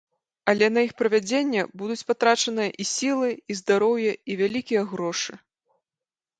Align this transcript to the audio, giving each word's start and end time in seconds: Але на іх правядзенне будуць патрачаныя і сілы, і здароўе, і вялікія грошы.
Але 0.51 0.69
на 0.77 0.83
іх 0.87 0.95
правядзенне 1.01 1.65
будуць 1.81 2.07
патрачаныя 2.13 2.69
і 2.85 2.89
сілы, 2.95 3.29
і 3.51 3.61
здароўе, 3.63 4.11
і 4.29 4.41
вялікія 4.43 4.81
грошы. 4.91 5.33